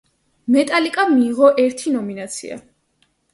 [0.53, 2.59] მეტალიკამ მიიღო ერთი ნომინაცია.